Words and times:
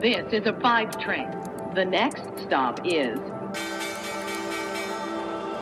This 0.00 0.32
is 0.32 0.46
a 0.46 0.54
five 0.62 0.96
train. 0.98 1.28
The 1.74 1.84
next 1.84 2.22
stop 2.46 2.80
is 2.86 3.18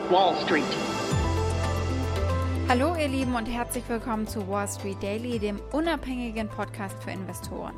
Wall 0.09 0.33
Street. 0.45 0.63
Hallo 2.69 2.95
ihr 2.95 3.09
Lieben 3.09 3.35
und 3.35 3.47
herzlich 3.47 3.83
willkommen 3.89 4.27
zu 4.27 4.47
Wall 4.47 4.69
Street 4.69 5.03
Daily, 5.03 5.39
dem 5.39 5.59
unabhängigen 5.73 6.47
Podcast 6.47 7.03
für 7.03 7.11
Investoren. 7.11 7.73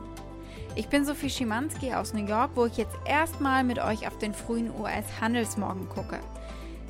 Ich 0.76 0.88
bin 0.88 1.04
Sophie 1.04 1.32
Schimanski 1.32 1.96
aus 1.96 2.14
New 2.14 2.28
York, 2.28 2.52
wo 2.54 2.68
ich 2.68 2.78
jetzt 2.78 2.96
erstmal 3.06 3.64
mit 3.64 3.80
euch 3.80 4.06
auf 4.06 4.20
den 4.20 4.36
frühen 4.36 4.70
US-Handelsmorgen 4.70 5.90
gucke. 5.90 6.20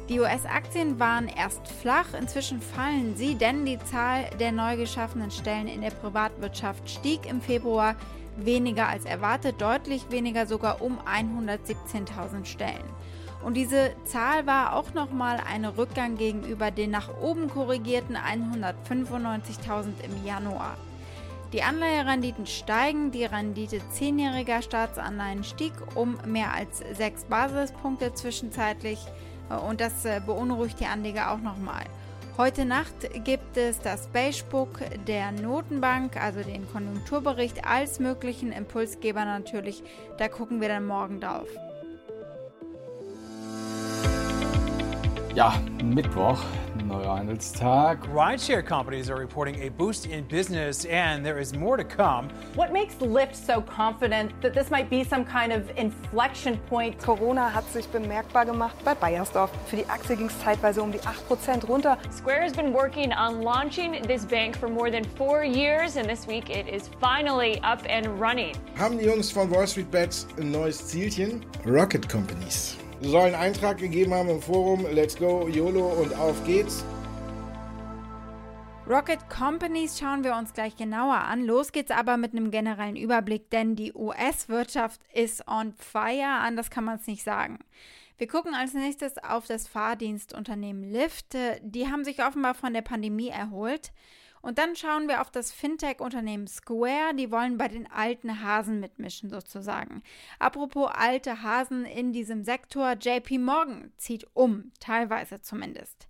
Die 0.10 0.20
US-Aktien 0.20 1.00
waren 1.00 1.30
erst 1.30 1.66
flach, 1.70 2.14
inzwischen 2.20 2.60
fallen 2.60 3.16
sie, 3.16 3.36
denn 3.36 3.64
die 3.64 3.80
Zahl 3.80 4.26
der 4.38 4.52
neu 4.52 4.76
geschaffenen 4.76 5.32
Stellen 5.32 5.70
in 5.70 5.80
der 5.80 5.92
Privatwirtschaft 5.92 6.90
stieg 6.90 7.26
im 7.26 7.40
Februar 7.40 7.96
weniger 8.38 8.88
als 8.88 9.06
erwartet, 9.06 9.62
deutlich 9.62 10.10
weniger 10.10 10.46
sogar 10.46 10.82
um 10.82 11.00
117.000 11.00 12.46
Stellen. 12.46 12.84
Und 13.44 13.56
diese 13.56 13.92
Zahl 14.06 14.46
war 14.46 14.76
auch 14.76 14.94
nochmal 14.94 15.40
ein 15.52 15.66
Rückgang 15.66 16.16
gegenüber 16.18 16.70
den 16.70 16.92
nach 16.92 17.10
oben 17.22 17.50
korrigierten 17.50 18.16
195.000 18.16 19.86
im 20.04 20.26
Januar. 20.26 20.78
Die 21.52 21.64
Anleiherenditen 21.64 22.46
steigen, 22.46 23.12
die 23.12 23.26
Rendite 23.26 23.82
zehnjähriger 23.90 24.62
Staatsanleihen 24.62 25.44
stieg 25.44 25.74
um 25.96 26.18
mehr 26.26 26.54
als 26.54 26.82
sechs 26.94 27.26
Basispunkte 27.26 28.14
zwischenzeitlich. 28.14 29.00
Und 29.68 29.82
das 29.82 30.06
äh, 30.06 30.22
beunruhigt 30.26 30.80
die 30.80 30.86
Anleger 30.86 31.32
auch 31.32 31.40
nochmal. 31.40 31.84
Heute 32.38 32.64
Nacht 32.64 32.96
gibt 33.26 33.58
es 33.58 33.80
das 33.80 34.08
Beigebook 34.08 34.80
der 35.06 35.34
Notenbank, 35.34 36.16
also 36.16 36.42
den 36.42 36.66
Konjunkturbericht 36.72 37.66
als 37.66 38.00
möglichen 38.00 38.54
Impulsgeber 38.54 39.26
natürlich. 39.26 39.84
Da 40.18 40.30
gucken 40.30 40.62
wir 40.62 40.70
dann 40.70 40.88
morgen 40.88 41.20
drauf. 41.20 41.48
Ja, 45.36 45.54
Mittwoch, 45.84 46.42
neuer 46.92 47.06
Handelstag. 47.06 48.00
Rideshare 48.14 48.66
companies 48.66 49.10
are 49.10 49.16
reporting 49.16 49.56
a 49.62 49.70
boost 49.70 50.06
in 50.06 50.24
business, 50.26 50.86
and 50.86 51.26
there 51.26 51.40
is 51.40 51.54
more 51.54 51.78
to 51.78 51.84
come. 51.84 52.30
What 52.56 52.74
makes 52.74 52.96
Lyft 52.96 53.36
so 53.36 53.62
confident 53.62 54.32
that 54.42 54.54
this 54.54 54.70
might 54.70 54.90
be 54.90 55.04
some 55.04 55.24
kind 55.24 55.54
of 55.54 55.70
inflection 55.78 56.58
point? 56.70 57.00
Corona 57.00 57.50
hat 57.50 57.70
sich 57.72 57.88
bemerkbar 57.88 58.46
gemacht 58.46 58.76
bei 58.84 58.94
Bayersdorf. 58.94 59.52
Für 59.68 59.78
die 59.78 59.86
Aktie 59.90 60.16
ging 60.16 60.28
es 60.28 60.40
zeitweise 60.44 60.82
um 60.82 60.92
die 60.92 61.00
8% 61.00 61.68
runter. 61.68 61.98
Square 62.12 62.42
has 62.42 62.54
been 62.54 62.74
working 62.74 63.14
on 63.14 63.42
launching 63.42 64.02
this 64.04 64.26
bank 64.26 64.58
for 64.58 64.68
more 64.68 64.92
than 64.92 65.06
four 65.16 65.44
years, 65.44 65.96
and 65.96 66.10
this 66.10 66.28
week 66.28 66.50
it 66.50 66.68
is 66.68 66.90
finally 67.00 67.60
up 67.64 67.80
and 67.90 68.08
running. 68.20 68.56
Haben 68.78 68.98
die 68.98 69.06
Jungs 69.06 69.32
von 69.32 69.50
Wall 69.50 69.68
Street 69.68 69.90
Bets 69.92 70.28
ein 70.38 70.52
neues 70.52 70.88
Zielchen? 70.88 71.46
Rocket 71.66 72.08
Companies. 72.10 72.78
Sie 73.04 73.10
sollen 73.10 73.34
Eintrag 73.34 73.80
gegeben 73.80 74.14
haben 74.14 74.30
im 74.30 74.42
Forum 74.42 74.86
Let's 74.92 75.18
Go, 75.18 75.48
YOLO 75.48 75.88
und 75.88 76.14
auf 76.14 76.44
geht's. 76.46 76.86
Rocket 78.88 79.28
Companies 79.28 79.98
schauen 80.00 80.24
wir 80.24 80.36
uns 80.36 80.54
gleich 80.54 80.76
genauer 80.76 81.16
an. 81.16 81.44
Los 81.44 81.72
geht's 81.72 81.90
aber 81.90 82.18
mit 82.18 82.34
einem 82.34 82.52
generellen 82.52 82.96
Überblick, 82.96 83.50
denn 83.50 83.76
die 83.76 83.92
US-Wirtschaft 83.94 85.02
ist 85.14 85.48
on 85.48 85.74
fire, 85.74 86.42
anders 86.42 86.70
kann 86.70 86.84
man 86.84 86.98
es 86.98 87.08
nicht 87.08 87.24
sagen. 87.24 87.58
Wir 88.20 88.28
gucken 88.28 88.54
als 88.54 88.76
nächstes 88.76 89.18
auf 89.18 89.48
das 89.48 89.68
Fahrdienstunternehmen 89.68 90.92
Lyft. 90.92 91.36
Die 91.64 91.88
haben 91.88 92.04
sich 92.04 92.24
offenbar 92.24 92.54
von 92.54 92.72
der 92.72 92.84
Pandemie 92.84 93.30
erholt. 93.30 93.92
Und 94.42 94.58
dann 94.58 94.76
schauen 94.76 95.08
wir 95.08 95.22
auf 95.22 95.30
das 95.30 95.52
Fintech-Unternehmen 95.52 96.48
Square. 96.48 97.14
Die 97.16 97.32
wollen 97.32 97.58
bei 97.58 97.68
den 97.68 97.92
alten 97.92 98.44
Hasen 98.44 98.80
mitmischen, 98.80 99.30
sozusagen. 99.30 100.02
Apropos 100.40 100.90
alte 100.92 101.44
Hasen 101.44 101.86
in 101.86 102.12
diesem 102.12 102.44
Sektor, 102.44 102.94
JP 102.94 103.38
Morgan 103.38 103.92
zieht 103.98 104.26
um, 104.34 104.72
teilweise 104.80 105.42
zumindest. 105.42 106.08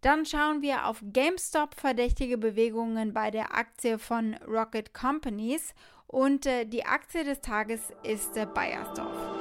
Dann 0.00 0.24
schauen 0.24 0.62
wir 0.62 0.86
auf 0.86 1.02
GameStop 1.12 1.74
verdächtige 1.74 2.38
Bewegungen 2.38 3.12
bei 3.12 3.30
der 3.30 3.56
Aktie 3.56 3.98
von 3.98 4.34
Rocket 4.46 4.94
Companies 4.94 5.74
und 6.06 6.46
äh, 6.46 6.64
die 6.64 6.84
Aktie 6.84 7.24
des 7.24 7.40
Tages 7.40 7.92
ist 8.04 8.36
äh, 8.36 8.46
Bayersdorf. 8.46 9.35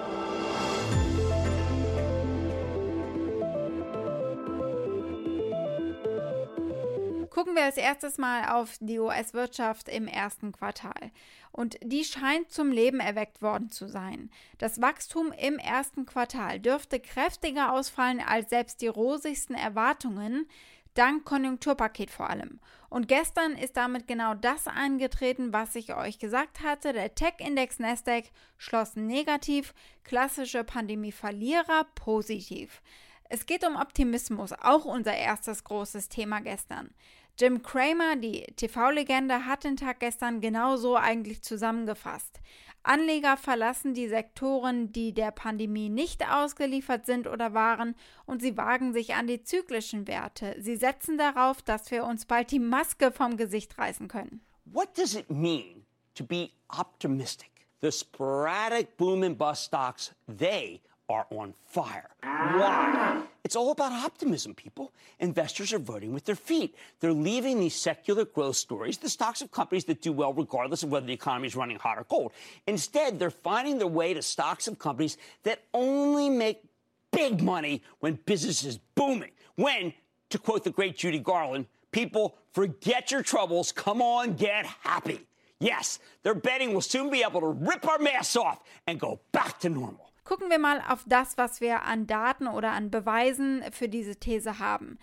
Gucken 7.46 7.58
wir 7.58 7.66
als 7.66 7.78
erstes 7.78 8.18
mal 8.18 8.50
auf 8.56 8.76
die 8.80 8.98
US-Wirtschaft 8.98 9.88
im 9.88 10.08
ersten 10.08 10.52
Quartal. 10.52 11.12
Und 11.52 11.78
die 11.84 12.04
scheint 12.04 12.50
zum 12.50 12.72
Leben 12.72 13.00
erweckt 13.00 13.44
worden 13.44 13.70
zu 13.70 13.88
sein. 13.88 14.32
Das 14.58 14.82
Wachstum 14.82 15.32
im 15.32 15.60
ersten 15.60 16.08
Quartal 16.08 16.60
dürfte 16.60 17.00
kräftiger 17.00 17.72
ausfallen 17.72 18.20
als 18.20 18.50
selbst 18.50 18.82
die 18.82 18.88
rosigsten 18.88 19.56
Erwartungen, 19.56 20.48
dank 20.96 21.24
Konjunkturpaket 21.24 22.10
vor 22.10 22.32
allem. 22.32 22.60
Und 22.90 23.08
gestern 23.08 23.52
ist 23.52 23.78
damit 23.78 24.08
genau 24.08 24.34
das 24.34 24.66
eingetreten, 24.66 25.54
was 25.54 25.76
ich 25.76 25.96
euch 25.96 26.18
gesagt 26.18 26.64
hatte. 26.64 26.94
Der 26.94 27.14
Tech-Index 27.14 27.78
Nasdaq 27.78 28.24
schloss 28.58 28.96
negativ, 28.96 29.76
klassische 30.04 30.64
Pandemie-Verlierer 30.64 31.86
positiv. 31.94 32.82
Es 33.28 33.46
geht 33.46 33.66
um 33.66 33.76
Optimismus, 33.76 34.52
auch 34.54 34.86
unser 34.86 35.16
erstes 35.16 35.64
großes 35.64 36.10
Thema 36.10 36.42
gestern. 36.42 36.92
Jim 37.38 37.62
Cramer, 37.62 38.16
die 38.16 38.44
TV-Legende, 38.56 39.46
hat 39.46 39.66
den 39.66 39.76
Tag 39.76 40.00
gestern 40.00 40.40
genauso 40.40 40.96
eigentlich 40.96 41.42
zusammengefasst. 41.42 42.40
Anleger 42.82 43.36
verlassen 43.36 43.94
die 43.94 44.08
Sektoren, 44.08 44.94
die 44.94 45.14
der 45.14 45.32
Pandemie 45.32 45.90
nicht 45.90 46.26
ausgeliefert 46.32 47.06
sind 47.06 47.28
oder 47.28 47.54
waren, 47.54 47.96
und 48.26 48.42
sie 48.42 48.56
wagen 48.56 48.94
sich 48.94 49.16
an 49.16 49.28
die 49.28 49.44
zyklischen 49.44 50.08
Werte. 50.08 50.56
Sie 50.60 50.78
setzen 50.78 51.18
darauf, 51.18 51.62
dass 51.62 51.92
wir 51.92 52.06
uns 52.06 52.26
bald 52.26 52.52
die 52.52 52.60
Maske 52.60 53.12
vom 53.12 53.36
Gesicht 53.36 53.78
reißen 53.78 54.08
können. 54.08 54.40
What 54.64 54.98
does 54.98 55.14
it 55.14 55.30
mean 55.30 55.86
to 56.14 56.24
be 56.24 56.52
optimistic? 56.70 57.68
The 57.82 57.92
sporadic 57.92 58.96
boom 58.96 59.24
and 59.24 59.38
bust 59.38 59.66
stocks, 59.66 60.16
they 60.28 60.82
are 61.10 61.26
on 61.30 61.54
fire. 61.68 62.10
Why? 62.22 63.24
It's 63.44 63.56
all 63.56 63.72
about 63.72 63.92
optimism, 63.92 64.56
people. 64.56 64.92
Investors 65.20 65.72
are 65.72 65.80
voting 65.80 66.14
with 66.14 66.26
their 66.26 66.36
feet. 66.36 66.76
They're 67.00 67.14
leaving 67.14 67.60
these 67.60 67.76
secular 67.76 68.26
growth 68.26 68.56
stories, 68.56 68.98
the 68.98 69.10
stocks 69.10 69.42
of 69.42 69.52
companies 69.52 69.86
that 69.86 70.02
do 70.02 70.12
well 70.12 70.34
regardless 70.34 70.82
of 70.82 70.90
whether 70.90 71.06
the 71.06 71.14
economy 71.14 71.48
is 71.48 71.56
running 71.56 71.78
hot 71.78 72.00
or 72.00 72.04
cold. 72.04 72.32
Instead, 72.66 73.20
they're 73.20 73.30
finding 73.30 73.78
their 73.78 73.88
way 73.88 74.14
to 74.14 74.22
stocks 74.22 74.68
of 74.68 74.80
companies 74.80 75.18
that 75.44 75.62
only 75.74 76.30
make 76.30 76.64
big 77.12 77.42
money 77.42 77.84
when 78.00 78.16
business 78.26 78.64
is 78.64 78.80
booming. 78.96 79.32
When, 79.56 79.94
to 80.32 80.40
quote 80.40 80.64
the 80.64 80.72
great 80.72 80.98
Judy 80.98 81.20
Garland, 81.20 81.68
people 81.92 82.36
forget 82.52 83.12
your 83.12 83.22
troubles, 83.22 83.72
come 83.72 84.02
on, 84.02 84.34
get 84.34 84.66
happy. 84.66 85.22
Yes, 85.60 86.00
they're 86.24 86.34
betting 86.34 86.72
we'll 86.72 86.82
soon 86.82 87.10
be 87.10 87.24
able 87.24 87.42
to 87.42 87.48
rip 87.48 87.88
our 87.88 88.00
masks 88.00 88.36
off 88.36 88.62
and 88.88 89.00
go 89.00 89.20
back 89.32 89.60
to 89.62 89.70
normal. 89.70 90.12
Gucken 90.26 90.50
wir 90.50 90.58
mal 90.58 90.82
auf 90.90 91.06
das, 91.06 91.38
was 91.38 91.62
wir 91.62 91.84
an 91.84 92.08
Daten 92.08 92.48
oder 92.48 92.72
an 92.72 92.90
Beweisen 92.90 93.64
für 93.72 93.88
diese 93.88 94.16
These 94.16 94.58
haben. 94.58 94.98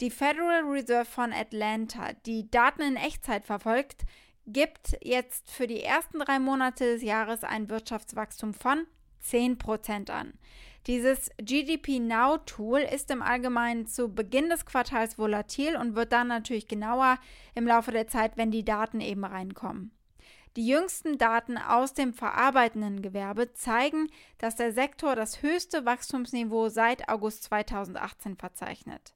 Die 0.00 0.10
Federal 0.10 0.62
Reserve 0.62 1.04
von 1.04 1.32
Atlanta, 1.32 2.12
die 2.24 2.48
Daten 2.48 2.82
in 2.82 2.96
Echtzeit 2.96 3.44
verfolgt, 3.44 4.04
gibt 4.46 4.96
jetzt 5.02 5.50
für 5.50 5.66
die 5.66 5.82
ersten 5.82 6.20
drei 6.20 6.38
Monate 6.38 6.84
des 6.84 7.02
Jahres 7.02 7.42
ein 7.42 7.68
Wirtschaftswachstum 7.68 8.54
von 8.54 8.86
10% 9.24 10.10
an. 10.10 10.34
Dieses 10.86 11.30
GDP 11.38 11.98
Now 11.98 12.38
Tool 12.38 12.78
ist 12.78 13.10
im 13.10 13.20
Allgemeinen 13.20 13.88
zu 13.88 14.14
Beginn 14.14 14.48
des 14.48 14.64
Quartals 14.64 15.18
volatil 15.18 15.76
und 15.76 15.96
wird 15.96 16.12
dann 16.12 16.28
natürlich 16.28 16.68
genauer 16.68 17.18
im 17.56 17.66
Laufe 17.66 17.90
der 17.90 18.06
Zeit, 18.06 18.36
wenn 18.36 18.52
die 18.52 18.64
Daten 18.64 19.00
eben 19.00 19.24
reinkommen. 19.24 19.90
Die 20.58 20.66
jüngsten 20.66 21.18
Daten 21.18 21.56
aus 21.56 21.94
dem 21.94 22.12
verarbeitenden 22.12 23.00
Gewerbe 23.00 23.52
zeigen, 23.52 24.10
dass 24.38 24.56
der 24.56 24.72
Sektor 24.72 25.14
das 25.14 25.40
höchste 25.40 25.86
Wachstumsniveau 25.86 26.68
seit 26.68 27.08
August 27.08 27.44
2018 27.44 28.34
verzeichnet. 28.34 29.14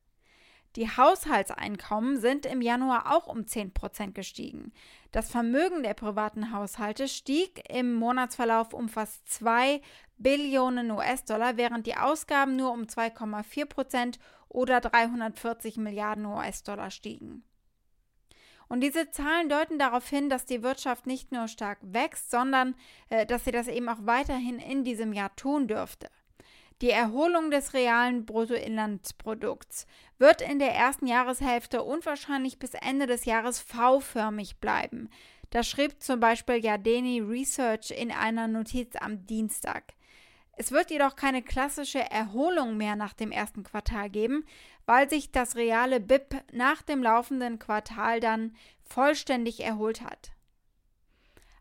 Die 0.76 0.88
Haushaltseinkommen 0.88 2.20
sind 2.20 2.46
im 2.46 2.60
Januar 2.60 3.12
auch 3.12 3.26
um 3.26 3.40
10% 3.40 4.12
gestiegen. 4.12 4.72
Das 5.10 5.32
Vermögen 5.32 5.82
der 5.82 5.94
privaten 5.94 6.52
Haushalte 6.52 7.08
stieg 7.08 7.68
im 7.68 7.92
Monatsverlauf 7.92 8.72
um 8.72 8.88
fast 8.88 9.28
2 9.28 9.82
Billionen 10.18 10.92
US-Dollar, 10.92 11.56
während 11.56 11.88
die 11.88 11.96
Ausgaben 11.96 12.54
nur 12.54 12.70
um 12.70 12.82
2,4% 12.82 14.20
oder 14.48 14.80
340 14.80 15.76
Milliarden 15.78 16.24
US-Dollar 16.24 16.92
stiegen. 16.92 17.42
Und 18.68 18.80
diese 18.80 19.10
Zahlen 19.10 19.48
deuten 19.48 19.78
darauf 19.78 20.08
hin, 20.08 20.28
dass 20.28 20.46
die 20.46 20.62
Wirtschaft 20.62 21.06
nicht 21.06 21.32
nur 21.32 21.48
stark 21.48 21.78
wächst, 21.82 22.30
sondern 22.30 22.74
äh, 23.10 23.26
dass 23.26 23.44
sie 23.44 23.52
das 23.52 23.68
eben 23.68 23.88
auch 23.88 23.98
weiterhin 24.00 24.58
in 24.58 24.84
diesem 24.84 25.12
Jahr 25.12 25.34
tun 25.36 25.68
dürfte. 25.68 26.08
Die 26.82 26.90
Erholung 26.90 27.52
des 27.52 27.74
realen 27.74 28.26
Bruttoinlandsprodukts 28.26 29.86
wird 30.18 30.42
in 30.42 30.58
der 30.58 30.74
ersten 30.74 31.06
Jahreshälfte 31.06 31.84
und 31.84 32.04
wahrscheinlich 32.06 32.58
bis 32.58 32.74
Ende 32.74 33.06
des 33.06 33.24
Jahres 33.24 33.60
V-förmig 33.60 34.56
bleiben. 34.58 35.08
Das 35.50 35.68
schrieb 35.68 36.02
zum 36.02 36.18
Beispiel 36.18 36.56
Yardeni 36.56 37.20
Research 37.20 37.92
in 37.92 38.10
einer 38.10 38.48
Notiz 38.48 38.96
am 38.98 39.26
Dienstag. 39.26 39.94
Es 40.54 40.70
wird 40.70 40.90
jedoch 40.90 41.16
keine 41.16 41.42
klassische 41.42 41.98
Erholung 42.10 42.76
mehr 42.76 42.94
nach 42.94 43.14
dem 43.14 43.32
ersten 43.32 43.62
Quartal 43.62 44.10
geben, 44.10 44.44
weil 44.86 45.08
sich 45.08 45.32
das 45.32 45.56
reale 45.56 46.00
BIP 46.00 46.36
nach 46.52 46.82
dem 46.82 47.02
laufenden 47.02 47.58
Quartal 47.58 48.20
dann 48.20 48.54
vollständig 48.84 49.60
erholt 49.60 50.02
hat. 50.02 50.32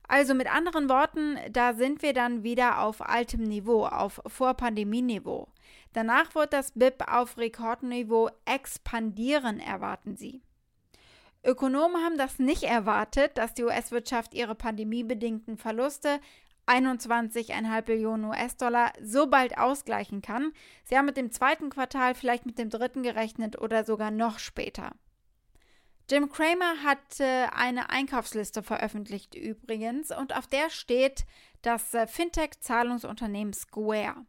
Also 0.08 0.34
mit 0.34 0.54
anderen 0.54 0.90
Worten, 0.90 1.38
da 1.52 1.74
sind 1.74 2.02
wir 2.02 2.12
dann 2.12 2.44
wieder 2.44 2.82
auf 2.82 3.02
altem 3.02 3.44
Niveau, 3.44 3.86
auf 3.86 4.22
Vorpandemieniveau. 4.28 5.48
Danach 5.94 6.36
wird 6.36 6.52
das 6.52 6.74
BIP 6.74 7.08
auf 7.08 7.38
Rekordniveau 7.38 8.30
expandieren, 8.44 9.62
erwarten 9.62 10.18
sie. 10.18 10.42
Ökonomen 11.44 12.04
haben 12.04 12.18
das 12.18 12.40
nicht 12.40 12.64
erwartet, 12.64 13.38
dass 13.38 13.54
die 13.54 13.64
US-Wirtschaft 13.64 14.34
ihre 14.34 14.54
pandemiebedingten 14.54 15.58
Verluste 15.58 16.20
21,5 16.72 17.82
Billionen 17.82 18.26
US-Dollar 18.26 18.94
so 19.02 19.28
bald 19.28 19.58
ausgleichen 19.58 20.22
kann. 20.22 20.54
Sie 20.84 20.98
haben 20.98 21.06
mit 21.06 21.18
dem 21.18 21.32
zweiten 21.32 21.70
Quartal, 21.70 22.16
vielleicht 22.16 22.46
mit 22.46 22.58
dem 22.58 22.70
dritten 22.70 23.04
gerechnet 23.04 23.60
oder 23.60 23.84
sogar 23.84 24.12
noch 24.12 24.40
später. 24.40 24.92
Jim 26.10 26.30
Cramer 26.30 26.84
hat 26.84 27.20
eine 27.54 27.90
Einkaufsliste 27.90 28.64
veröffentlicht 28.64 29.36
übrigens 29.36 30.12
und 30.12 30.36
auf 30.36 30.48
der 30.48 30.70
steht 30.70 31.26
das 31.62 31.94
äh, 31.94 32.08
Fintech-Zahlungsunternehmen 32.08 33.54
Square. 33.54 34.26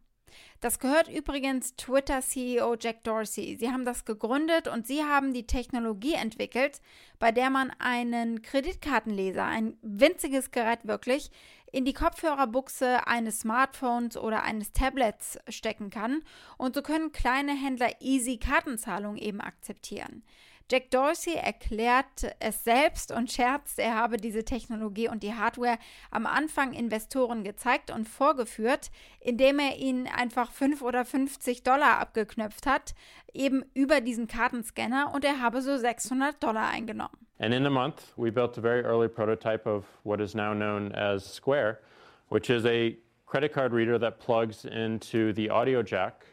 Das 0.59 0.79
gehört 0.79 1.09
übrigens 1.09 1.75
Twitter-CEO 1.75 2.75
Jack 2.79 3.03
Dorsey. 3.03 3.57
Sie 3.59 3.69
haben 3.69 3.85
das 3.85 4.05
gegründet 4.05 4.67
und 4.67 4.87
sie 4.87 5.03
haben 5.03 5.33
die 5.33 5.45
Technologie 5.45 6.13
entwickelt, 6.13 6.81
bei 7.19 7.31
der 7.31 7.49
man 7.49 7.71
einen 7.79 8.41
Kreditkartenleser, 8.41 9.45
ein 9.45 9.77
winziges 9.81 10.51
Gerät 10.51 10.79
wirklich, 10.83 11.31
in 11.73 11.85
die 11.85 11.93
Kopfhörerbuchse 11.93 13.07
eines 13.07 13.39
Smartphones 13.39 14.15
oder 14.15 14.43
eines 14.43 14.71
Tablets 14.73 15.39
stecken 15.49 15.89
kann 15.89 16.23
und 16.57 16.75
so 16.75 16.83
können 16.83 17.11
kleine 17.11 17.53
Händler 17.53 17.89
easy 17.99 18.37
Kartenzahlungen 18.37 19.17
eben 19.17 19.41
akzeptieren. 19.41 20.23
Jack 20.73 20.89
Dorsey 20.89 21.35
erklärt 21.35 22.35
es 22.39 22.63
selbst 22.63 23.11
und 23.11 23.31
scherzt, 23.31 23.77
er 23.77 23.93
habe 23.93 24.17
diese 24.17 24.43
Technologie 24.43 25.07
und 25.07 25.21
die 25.21 25.35
Hardware 25.35 25.77
am 26.09 26.25
Anfang 26.25 26.73
Investoren 26.73 27.43
gezeigt 27.43 27.91
und 27.91 28.09
vorgeführt, 28.09 28.89
indem 29.19 29.59
er 29.59 29.77
ihnen 29.77 30.07
einfach 30.07 30.51
5 30.51 30.81
oder 30.81 31.05
50 31.05 31.61
Dollar 31.61 31.99
abgeknöpft 31.99 32.65
hat, 32.65 32.95
eben 33.35 33.63
über 33.75 34.01
diesen 34.01 34.25
Kartenscanner 34.25 35.11
und 35.13 35.23
er 35.23 35.39
habe 35.43 35.61
so 35.61 35.77
600 35.77 36.41
Dollar 36.41 36.69
eingenommen. 36.69 37.19
And 37.37 37.53
in 37.53 37.67
a 37.67 37.69
month, 37.69 38.11
we 38.17 38.31
built 38.31 38.57
a 38.57 38.61
very 38.61 38.81
early 38.81 39.07
prototype 39.07 39.69
of 39.69 39.85
what 40.03 40.19
is 40.19 40.33
now 40.33 40.55
known 40.55 40.91
as 40.91 41.23
Square, 41.23 41.81
which 42.29 42.49
is 42.49 42.65
a 42.65 42.97
credit 43.27 43.53
card 43.53 43.73
reader 43.73 43.99
that 43.99 44.17
plugs 44.17 44.65
into 44.65 45.33
the 45.33 45.51
audio 45.51 45.83
jack 45.83 46.25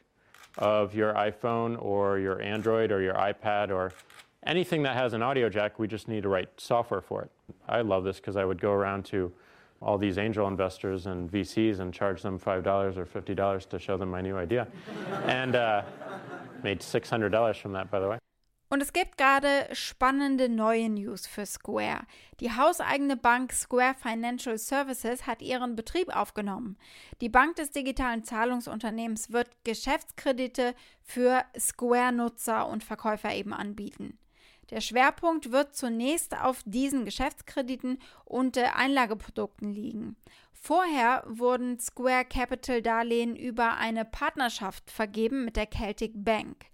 of 0.57 0.95
your 0.95 1.13
iPhone 1.13 1.77
or 1.79 2.19
your 2.19 2.41
Android 2.41 2.91
or 2.91 3.03
your 3.03 3.15
iPad 3.15 3.69
or 3.71 3.93
anything 4.45 4.83
that 4.83 4.97
has 4.97 5.13
an 5.13 5.23
audio 5.23 5.49
jack, 5.49 5.79
we 5.79 5.87
just 5.87 6.09
need 6.09 6.23
to 6.23 6.29
write 6.29 6.49
software 6.57 7.01
for 7.01 7.23
it. 7.23 7.31
I 7.69 7.83
love 7.83 8.05
this 8.05 8.17
because 8.17 8.37
I 8.37 8.45
would 8.45 8.61
go 8.61 8.73
around 8.73 9.05
to 9.07 9.33
all 9.83 9.97
these 9.97 10.19
angel 10.19 10.47
investors 10.47 11.07
and 11.07 11.31
VCs 11.31 11.81
and 11.81 11.93
charge 11.93 12.23
them 12.23 12.39
$5 12.39 12.97
or 12.97 13.07
$50 13.07 13.69
to 13.69 13.79
show 13.79 13.97
them 13.97 14.11
my 14.11 14.21
new 14.21 14.37
idea. 14.37 14.67
and 15.25 15.57
uh, 15.57 15.83
made 16.63 16.81
$600 16.81 17.57
from 17.57 17.73
that, 17.73 17.91
by 17.91 18.01
the 18.01 18.09
way. 18.09 18.19
Und 18.73 18.83
es 18.83 18.93
gibt 18.93 19.19
gerade 19.19 19.67
spannende 19.73 20.49
neue 20.49 20.89
News 20.89 21.27
für 21.27 21.45
Square. 21.45 22.03
Die 22.39 22.53
hauseigene 22.53 23.17
Bank 23.17 23.53
Square 23.53 23.97
Financial 24.01 24.57
Services 24.59 25.27
hat 25.27 25.43
ihren 25.43 25.75
Betrieb 25.75 26.15
aufgenommen. 26.15 26.79
Die 27.21 27.29
Bank 27.29 27.57
des 27.57 27.73
digitalen 27.73 28.23
Zahlungsunternehmens 28.23 29.33
wird 29.33 29.51
Geschäftskredite 29.65 30.77
für 31.03 31.43
Square-Nutzer 31.59 32.69
und 32.69 32.85
Verkäufer 32.85 33.35
eben 33.35 33.53
anbieten. 33.53 34.17
Der 34.71 34.81
Schwerpunkt 34.81 35.51
wird 35.51 35.75
zunächst 35.75 36.41
auf 36.41 36.63
diesen 36.65 37.05
Geschäftskrediten 37.05 37.99
und 38.25 38.57
äh, 38.57 38.67
Einlageprodukten 38.75 39.73
liegen. 39.73 40.17
Vorher 40.53 41.25
wurden 41.27 41.81
Square 41.81 42.25
Capital 42.25 42.83
Darlehen 42.83 43.35
über 43.35 43.77
eine 43.79 44.05
Partnerschaft 44.05 44.91
vergeben 44.91 45.45
mit 45.45 45.57
der 45.57 45.71
Celtic 45.71 46.13
Bank. 46.15 46.67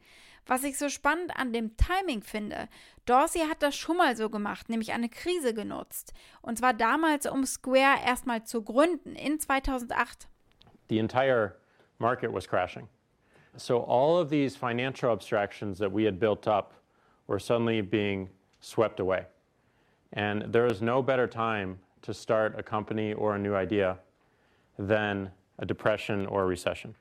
Was 0.47 0.63
ich 0.63 0.79
so 0.79 0.89
spannend 0.89 1.37
an 1.37 1.53
dem 1.53 1.77
Timing 1.77 2.23
finde, 2.23 2.69
Dorsey 3.05 3.41
hat 3.49 3.63
das 3.63 3.75
schon 3.75 3.97
mal 3.97 4.17
so 4.17 4.31
gemacht, 4.31 4.69
nämlich 4.69 4.93
eine 4.93 5.09
Krise 5.09 5.55
genutzt. 5.55 6.13
Und 6.41 6.59
zwar 6.59 6.73
damals, 6.75 7.27
um 7.27 7.45
Square 7.45 8.05
erstmal 8.05 8.45
zu 8.45 8.63
gründen, 8.63 9.17
in 9.17 9.41
2008. 9.41 10.29
The 10.89 10.99
entire 10.99 11.57
market 11.99 12.33
was 12.33 12.47
crashing. 12.47 12.89
So 13.57 13.83
all 13.85 14.23
of 14.23 14.31
these 14.31 14.57
financial 14.57 15.11
abstractions 15.11 15.79
that 15.79 15.93
we 15.93 16.07
had 16.07 16.21
built 16.21 16.47
up 16.47 16.75
were 17.27 17.39
suddenly 17.39 17.81
being 17.81 18.29
swept 18.61 19.01
away. 19.01 19.27
And 20.13 20.53
there 20.53 20.67
is 20.67 20.81
no 20.81 21.03
better 21.03 21.27
time 21.27 21.79
to 22.03 22.15
start 22.15 22.55
a 22.59 22.63
company 22.63 23.13
or 23.13 23.35
a 23.35 23.39
new 23.39 23.55
idea 23.55 23.99
than 24.79 25.31
a 25.59 25.67
depression 25.67 26.27
or 26.27 26.43
a 26.43 26.47
recession. 26.47 26.95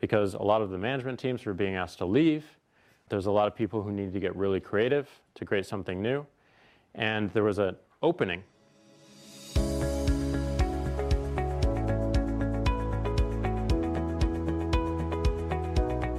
Because 0.00 0.34
a 0.34 0.42
lot 0.42 0.62
of 0.62 0.70
the 0.70 0.78
management 0.78 1.18
teams 1.18 1.44
were 1.44 1.54
being 1.54 1.74
asked 1.74 1.98
to 1.98 2.06
leave, 2.06 2.44
there's 3.08 3.26
a 3.26 3.30
lot 3.30 3.46
of 3.46 3.54
people 3.54 3.82
who 3.82 3.90
need 3.90 4.12
to 4.12 4.20
get 4.20 4.34
really 4.36 4.60
creative 4.60 5.08
to 5.34 5.44
create 5.44 5.66
something 5.66 6.00
new. 6.00 6.24
And 6.94 7.30
there 7.32 7.44
was 7.44 7.58
an 7.58 7.76
opening. 8.02 8.42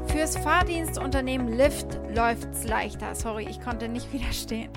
Fürs 0.08 0.36
Fahrdienstunternehmen 0.36 1.56
Lyft 1.56 2.01
läuft's 2.14 2.64
leichter. 2.64 3.16
Sorry, 3.16 3.48
ich 3.50 3.62
konnte 3.62 3.88
nicht 3.88 4.12
widerstehen. 4.14 4.70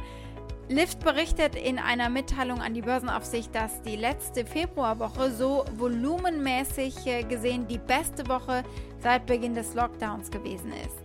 Lyft 0.68 1.00
berichtet 1.00 1.56
in 1.56 1.78
einer 1.78 2.08
Mitteilung 2.08 2.62
an 2.62 2.72
die 2.72 2.80
Börsenaufsicht, 2.80 3.54
dass 3.54 3.82
die 3.82 3.96
letzte 3.96 4.46
Februarwoche 4.46 5.30
so 5.30 5.66
volumenmäßig 5.76 7.06
äh, 7.06 7.22
gesehen 7.22 7.66
die 7.66 7.78
beste 7.78 8.26
Woche 8.28 8.62
seit 9.00 9.26
Beginn 9.26 9.54
des 9.54 9.74
Lockdowns 9.74 10.30
gewesen 10.30 10.72
ist. 10.72 11.03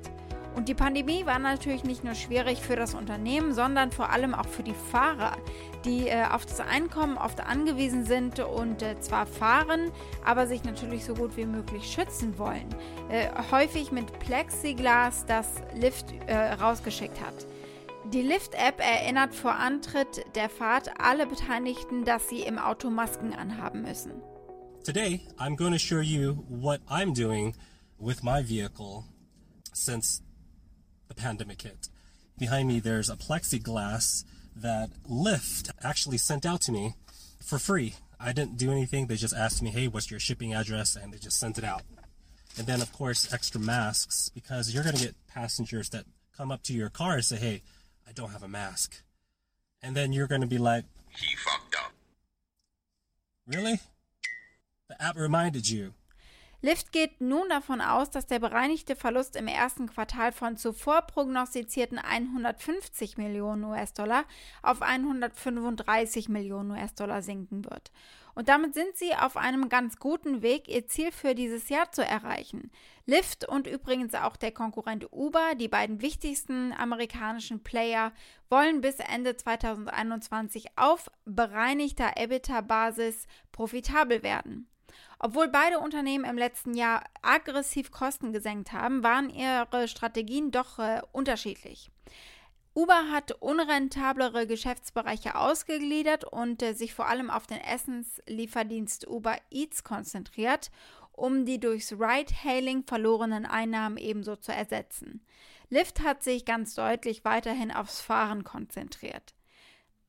Und 0.60 0.68
die 0.68 0.76
Pandemie 0.76 1.26
war 1.26 1.40
natürlich 1.40 1.86
nicht 1.86 2.04
nur 2.04 2.16
schwierig 2.16 2.60
für 2.60 2.76
das 2.76 2.94
Unternehmen, 2.94 3.54
sondern 3.54 3.94
vor 3.94 4.10
allem 4.10 4.34
auch 4.34 4.46
für 4.46 4.62
die 4.62 4.74
Fahrer, 4.74 5.38
die 5.86 6.10
äh, 6.10 6.26
auf 6.26 6.46
das 6.46 6.60
Einkommen 6.60 7.18
oft 7.18 7.40
angewiesen 7.40 8.04
sind 8.04 8.42
und 8.42 8.82
äh, 8.82 9.00
zwar 9.00 9.26
fahren, 9.26 9.90
aber 10.26 10.48
sich 10.48 10.66
natürlich 10.66 11.06
so 11.06 11.14
gut 11.14 11.38
wie 11.38 11.46
möglich 11.46 11.90
schützen 11.90 12.38
wollen. 12.38 12.68
Äh, 13.08 13.30
häufig 13.52 13.94
mit 13.94 14.20
Plexiglas, 14.20 15.26
das 15.28 15.48
Lyft 15.80 16.08
äh, 16.28 16.36
rausgeschickt 16.36 17.22
hat. 17.22 17.48
Die 18.12 18.22
Lyft-App 18.22 18.82
erinnert 18.82 19.34
vor 19.34 19.56
Antritt 19.56 20.26
der 20.36 20.50
Fahrt 20.50 20.92
alle 21.00 21.26
Beteiligten, 21.26 22.04
dass 22.04 22.28
sie 22.28 22.42
im 22.42 22.58
Auto 22.58 22.90
Masken 22.90 23.34
anhaben 23.34 23.84
müssen. 23.84 24.12
Today, 24.84 25.22
I'm 25.38 25.56
going 25.56 25.72
to 25.72 25.80
show 25.80 26.02
you 26.02 26.44
what 26.50 26.82
I'm 26.90 27.14
doing 27.14 27.56
with 27.98 28.24
my 28.24 28.44
vehicle 28.46 29.06
since 29.72 30.22
the 31.10 31.16
pandemic 31.16 31.62
hit. 31.62 31.90
Behind 32.38 32.70
me, 32.70 32.80
there's 32.80 33.10
a 33.10 33.18
plexiglass 33.18 34.24
that 34.56 34.90
Lyft 35.10 35.70
actually 35.84 36.18
sent 36.18 36.46
out 36.46 36.62
to 36.62 36.72
me 36.72 36.94
for 37.44 37.60
free. 37.60 37.96
I 38.20 38.32
didn't 38.32 38.58
do 38.58 38.72
anything. 38.72 39.08
They 39.08 39.16
just 39.16 39.36
asked 39.36 39.62
me, 39.62 39.72
hey, 39.72 39.88
what's 39.88 40.10
your 40.10 40.20
shipping 40.20 40.54
address? 40.54 40.96
And 40.96 41.12
they 41.14 41.18
just 41.18 41.40
sent 41.40 41.58
it 41.58 41.64
out. 41.66 41.84
And 42.58 42.68
then, 42.68 42.82
of 42.82 42.92
course, 42.94 43.32
extra 43.34 43.60
masks 43.60 44.30
because 44.34 44.74
you're 44.74 44.84
going 44.84 44.96
to 44.96 45.06
get 45.06 45.16
passengers 45.28 45.90
that 45.90 46.06
come 46.36 46.52
up 46.52 46.64
to 46.64 46.74
your 46.74 46.90
car 46.90 47.14
and 47.16 47.26
say, 47.26 47.38
hey, 47.38 47.62
I 48.08 48.12
don't 48.12 48.32
have 48.32 48.44
a 48.44 48.48
mask. 48.48 49.02
And 49.82 49.96
then 49.96 50.12
you're 50.14 50.28
going 50.28 50.42
to 50.42 50.48
be 50.48 50.58
like, 50.58 50.86
he 51.10 51.36
fucked 51.38 51.76
up. 51.76 51.94
Really? 53.48 53.80
The 54.90 55.02
app 55.02 55.16
reminded 55.16 55.70
you. 55.70 55.94
Lyft 56.62 56.92
geht 56.92 57.22
nun 57.22 57.48
davon 57.48 57.80
aus, 57.80 58.10
dass 58.10 58.28
der 58.28 58.40
bereinigte 58.40 58.98
Verlust 58.98 59.38
im 59.38 59.48
ersten 59.48 59.88
Quartal 59.88 60.34
von 60.34 60.58
zuvor 60.58 61.04
prognostizierten 61.04 61.98
150 61.98 63.18
Millionen 63.18 63.64
US-Dollar 63.64 64.26
auf 64.62 64.82
135 64.82 66.28
Millionen 66.28 66.72
US-Dollar 66.72 67.22
sinken 67.22 67.64
wird. 67.64 67.92
Und 68.36 68.50
damit 68.50 68.74
sind 68.74 68.96
sie 68.96 69.16
auf 69.16 69.38
einem 69.38 69.70
ganz 69.70 70.00
guten 70.00 70.42
Weg, 70.42 70.68
ihr 70.68 70.86
Ziel 70.86 71.14
für 71.14 71.34
dieses 71.34 71.70
Jahr 71.70 71.94
zu 71.94 72.04
erreichen. 72.06 72.72
Lyft 73.06 73.48
und 73.48 73.66
übrigens 73.66 74.14
auch 74.14 74.36
der 74.36 74.52
Konkurrent 74.52 75.14
Uber, 75.14 75.56
die 75.56 75.70
beiden 75.70 76.02
wichtigsten 76.02 76.74
amerikanischen 76.74 77.64
Player, 77.64 78.12
wollen 78.50 78.82
bis 78.82 79.00
Ende 79.00 79.38
2021 79.38 80.78
auf 80.78 81.10
bereinigter 81.24 82.18
EBITDA-Basis 82.18 83.28
profitabel 83.54 84.24
werden. 84.24 84.68
Obwohl 85.20 85.50
beide 85.50 85.80
Unternehmen 85.80 86.24
im 86.24 86.38
letzten 86.38 86.74
Jahr 86.74 87.04
aggressiv 87.22 87.92
Kosten 87.92 88.32
gesenkt 88.32 88.72
haben, 88.72 89.04
waren 89.04 89.30
ihre 89.30 89.90
Strategien 89.90 90.52
doch 90.52 90.80
äh, 90.80 91.02
unterschiedlich. 91.12 91.92
Uber 92.74 93.12
hat 93.12 93.34
unrentablere 93.42 94.48
Geschäftsbereiche 94.48 95.36
ausgegliedert 95.36 96.24
und 96.24 96.64
äh, 96.64 96.74
sich 96.74 96.94
vor 96.94 97.08
allem 97.08 97.30
auf 97.30 97.48
den 97.48 97.60
Essenslieferdienst 97.60 99.08
Uber 99.08 99.36
Eats 99.52 99.84
konzentriert, 99.84 100.72
um 101.12 101.44
die 101.46 101.60
durchs 101.60 101.92
Ride-Hailing 101.92 102.86
verlorenen 102.86 103.46
Einnahmen 103.46 103.98
ebenso 103.98 104.38
zu 104.38 104.54
ersetzen. 104.54 105.26
Lyft 105.70 106.00
hat 106.02 106.24
sich 106.24 106.46
ganz 106.46 106.76
deutlich 106.76 107.26
weiterhin 107.26 107.72
aufs 107.72 108.00
Fahren 108.00 108.46
konzentriert. 108.46 109.36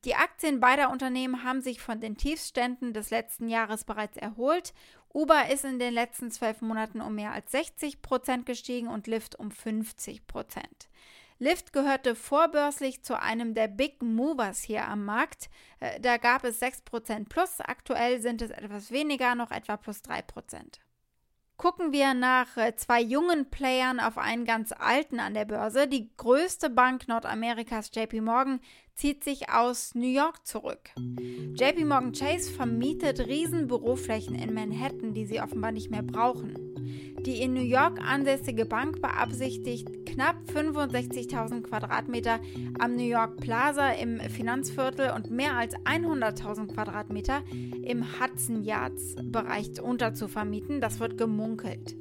Die 0.05 0.15
Aktien 0.15 0.59
beider 0.59 0.89
Unternehmen 0.89 1.43
haben 1.43 1.61
sich 1.61 1.79
von 1.79 1.99
den 1.99 2.17
Tiefständen 2.17 2.91
des 2.91 3.11
letzten 3.11 3.47
Jahres 3.47 3.83
bereits 3.83 4.17
erholt. 4.17 4.73
Uber 5.13 5.49
ist 5.49 5.65
in 5.65 5.79
den 5.79 5.93
letzten 5.93 6.31
zwölf 6.31 6.61
Monaten 6.61 7.01
um 7.01 7.15
mehr 7.15 7.31
als 7.31 7.51
60 7.51 8.01
Prozent 8.01 8.45
gestiegen 8.45 8.87
und 8.87 9.07
Lyft 9.07 9.35
um 9.35 9.51
50 9.51 10.27
Prozent. 10.27 10.89
Lyft 11.39 11.73
gehörte 11.73 12.15
vorbörslich 12.15 13.03
zu 13.03 13.19
einem 13.19 13.55
der 13.55 13.67
Big 13.67 14.01
Movers 14.03 14.61
hier 14.61 14.87
am 14.87 15.05
Markt. 15.05 15.49
Äh, 15.79 15.99
da 15.99 16.17
gab 16.17 16.43
es 16.43 16.61
6% 16.61 17.27
plus, 17.29 17.59
aktuell 17.59 18.21
sind 18.21 18.43
es 18.43 18.51
etwas 18.51 18.91
weniger, 18.91 19.33
noch 19.33 19.49
etwa 19.49 19.75
plus 19.75 20.01
3%. 20.03 20.79
Gucken 21.61 21.91
wir 21.91 22.15
nach 22.15 22.57
äh, 22.57 22.75
zwei 22.75 22.99
jungen 23.03 23.51
Playern 23.51 23.99
auf 23.99 24.17
einen 24.17 24.45
ganz 24.45 24.71
alten 24.71 25.19
an 25.19 25.35
der 25.35 25.45
Börse. 25.45 25.87
Die 25.87 26.09
größte 26.17 26.71
Bank 26.71 27.07
Nordamerikas, 27.07 27.91
JP 27.93 28.21
Morgan, 28.21 28.61
zieht 28.95 29.23
sich 29.23 29.51
aus 29.51 29.93
New 29.93 30.11
York 30.11 30.43
zurück. 30.47 30.89
JP 30.97 31.85
Morgan 31.85 32.13
Chase 32.13 32.51
vermietet 32.51 33.19
riesen 33.27 33.67
Büroflächen 33.67 34.33
in 34.33 34.55
Manhattan, 34.55 35.13
die 35.13 35.27
sie 35.27 35.39
offenbar 35.39 35.71
nicht 35.71 35.91
mehr 35.91 36.01
brauchen. 36.01 37.10
Die 37.25 37.41
in 37.41 37.53
New 37.53 37.61
York 37.61 37.99
ansässige 38.01 38.65
Bank 38.65 38.99
beabsichtigt, 38.99 40.07
knapp 40.07 40.37
65.000 40.53 41.61
Quadratmeter 41.61 42.39
am 42.79 42.95
New 42.95 43.07
York 43.07 43.37
Plaza 43.37 43.91
im 43.91 44.19
Finanzviertel 44.19 45.11
und 45.11 45.29
mehr 45.29 45.55
als 45.55 45.75
100.000 45.85 46.73
Quadratmeter 46.73 47.43
im 47.83 48.03
Hudson 48.19 48.63
Yards 48.63 49.15
Bereich 49.21 49.79
unterzuvermieten. 49.79 50.81
Das 50.81 50.99
wird 50.99 51.19
gemunkelt. 51.19 51.95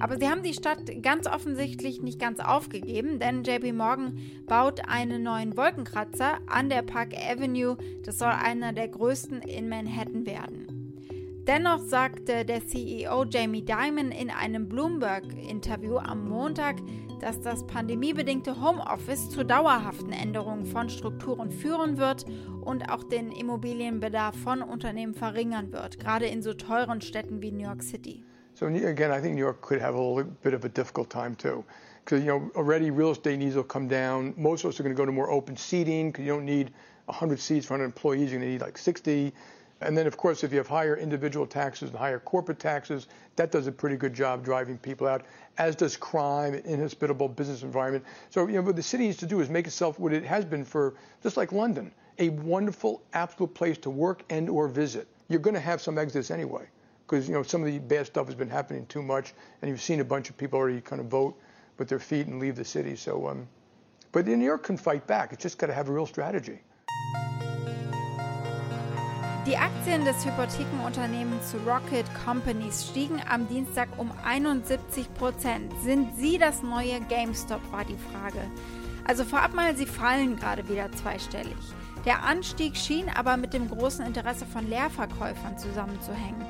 Aber 0.00 0.18
sie 0.18 0.28
haben 0.28 0.42
die 0.42 0.54
Stadt 0.54 1.02
ganz 1.02 1.26
offensichtlich 1.26 2.02
nicht 2.02 2.20
ganz 2.20 2.38
aufgegeben, 2.38 3.18
denn 3.18 3.42
JP 3.42 3.72
Morgan 3.72 4.18
baut 4.46 4.86
einen 4.86 5.22
neuen 5.22 5.56
Wolkenkratzer 5.56 6.38
an 6.46 6.68
der 6.68 6.82
Park 6.82 7.14
Avenue. 7.14 7.76
Das 8.04 8.18
soll 8.18 8.28
einer 8.28 8.72
der 8.72 8.88
größten 8.88 9.40
in 9.42 9.68
Manhattan 9.68 10.26
werden. 10.26 10.67
Dennoch 11.48 11.80
sagte 11.80 12.44
der 12.44 12.66
CEO 12.66 13.24
Jamie 13.24 13.62
Dimon 13.62 14.12
in 14.12 14.28
einem 14.28 14.68
Bloomberg-Interview 14.68 15.96
am 15.96 16.28
Montag, 16.28 16.76
dass 17.20 17.40
das 17.40 17.66
pandemiebedingte 17.66 18.60
Homeoffice 18.60 19.30
zu 19.30 19.46
dauerhaften 19.46 20.12
Änderungen 20.12 20.66
von 20.66 20.90
Strukturen 20.90 21.50
führen 21.50 21.96
wird 21.96 22.26
und 22.66 22.90
auch 22.90 23.02
den 23.02 23.32
Immobilienbedarf 23.32 24.36
von 24.36 24.60
Unternehmen 24.60 25.14
verringern 25.14 25.72
wird, 25.72 25.98
gerade 25.98 26.26
in 26.26 26.42
so 26.42 26.52
teuren 26.52 27.00
Städten 27.00 27.40
wie 27.40 27.50
New 27.50 27.64
York 27.64 27.82
City. 27.82 28.22
So 28.52 28.66
again, 28.66 29.10
I 29.10 29.18
think 29.18 29.34
New 29.34 29.40
York 29.40 29.62
could 29.62 29.80
have 29.80 29.96
a 29.96 29.98
little 29.98 30.30
bit 30.42 30.52
of 30.52 30.66
a 30.66 30.68
difficult 30.68 31.08
time 31.08 31.34
too. 31.34 31.64
Because 32.04 32.22
you 32.22 32.26
know 32.26 32.50
already 32.56 32.90
real 32.90 33.12
estate 33.12 33.38
needs 33.38 33.54
will 33.54 33.64
come 33.64 33.88
down. 33.88 34.34
Most 34.36 34.66
of 34.66 34.74
us 34.74 34.80
are 34.80 34.82
going 34.82 34.94
to 34.94 35.00
go 35.00 35.06
to 35.06 35.12
more 35.12 35.30
open 35.30 35.56
seating 35.56 36.10
because 36.10 36.26
you 36.26 36.32
don't 36.32 36.44
need 36.44 36.72
100 37.06 37.40
seats 37.40 37.64
for 37.64 37.72
100 37.72 37.86
employees. 37.86 38.32
You're 38.32 38.40
going 38.40 38.50
to 38.50 38.52
need 38.52 38.60
like 38.60 38.76
60. 38.76 39.32
And 39.80 39.96
then, 39.96 40.08
of 40.08 40.16
course, 40.16 40.42
if 40.42 40.50
you 40.50 40.58
have 40.58 40.66
higher 40.66 40.96
individual 40.96 41.46
taxes 41.46 41.90
and 41.90 41.98
higher 41.98 42.18
corporate 42.18 42.58
taxes, 42.58 43.06
that 43.36 43.52
does 43.52 43.68
a 43.68 43.72
pretty 43.72 43.96
good 43.96 44.12
job 44.12 44.44
driving 44.44 44.76
people 44.76 45.06
out, 45.06 45.24
as 45.56 45.76
does 45.76 45.96
crime, 45.96 46.54
an 46.54 46.62
inhospitable 46.64 47.28
business 47.28 47.62
environment. 47.62 48.04
So, 48.30 48.48
you 48.48 48.54
know, 48.54 48.62
what 48.62 48.74
the 48.74 48.82
city 48.82 49.04
needs 49.04 49.18
to 49.18 49.26
do 49.26 49.40
is 49.40 49.48
make 49.48 49.68
itself 49.68 50.00
what 50.00 50.12
it 50.12 50.24
has 50.24 50.44
been 50.44 50.64
for, 50.64 50.94
just 51.22 51.36
like 51.36 51.52
London, 51.52 51.92
a 52.18 52.30
wonderful, 52.30 53.02
absolute 53.12 53.54
place 53.54 53.78
to 53.78 53.90
work 53.90 54.24
and 54.30 54.50
or 54.50 54.66
visit. 54.66 55.06
You're 55.28 55.38
going 55.38 55.54
to 55.54 55.60
have 55.60 55.80
some 55.80 55.96
exodus 55.96 56.32
anyway, 56.32 56.66
because, 57.06 57.28
you 57.28 57.34
know, 57.34 57.44
some 57.44 57.62
of 57.62 57.66
the 57.66 57.78
bad 57.78 58.06
stuff 58.06 58.26
has 58.26 58.34
been 58.34 58.50
happening 58.50 58.84
too 58.86 59.02
much, 59.02 59.32
and 59.62 59.68
you've 59.68 59.80
seen 59.80 60.00
a 60.00 60.04
bunch 60.04 60.28
of 60.28 60.36
people 60.36 60.58
already 60.58 60.80
kind 60.80 61.00
of 61.00 61.06
vote 61.06 61.40
with 61.76 61.88
their 61.88 62.00
feet 62.00 62.26
and 62.26 62.40
leave 62.40 62.56
the 62.56 62.64
city. 62.64 62.96
So, 62.96 63.28
um, 63.28 63.46
but 64.10 64.26
New 64.26 64.44
York 64.44 64.64
can 64.64 64.76
fight 64.76 65.06
back. 65.06 65.32
It's 65.32 65.42
just 65.42 65.56
got 65.56 65.68
to 65.68 65.74
have 65.74 65.88
a 65.88 65.92
real 65.92 66.06
strategy. 66.06 66.58
Die 69.48 69.56
Aktien 69.56 70.04
des 70.04 70.26
Hypothekenunternehmens 70.26 71.54
Rocket 71.66 72.04
Companies 72.22 72.86
stiegen 72.86 73.18
am 73.30 73.48
Dienstag 73.48 73.88
um 73.96 74.12
71 74.22 75.14
Prozent. 75.14 75.72
Sind 75.82 76.14
sie 76.18 76.36
das 76.36 76.62
neue 76.62 77.00
GameStop, 77.08 77.62
war 77.72 77.86
die 77.86 77.96
Frage. 77.96 78.42
Also 79.06 79.24
vorab 79.24 79.54
mal, 79.54 79.74
sie 79.74 79.86
fallen 79.86 80.36
gerade 80.36 80.68
wieder 80.68 80.92
zweistellig. 80.92 81.56
Der 82.04 82.24
Anstieg 82.24 82.76
schien 82.76 83.08
aber 83.08 83.38
mit 83.38 83.54
dem 83.54 83.70
großen 83.70 84.04
Interesse 84.04 84.44
von 84.44 84.68
Leerverkäufern 84.68 85.56
zusammenzuhängen. 85.56 86.44